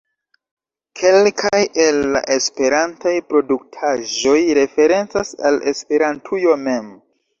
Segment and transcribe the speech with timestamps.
[1.01, 6.91] Kelkaj el la esperantaj produktaĵoj referencas al Esperantujo mem.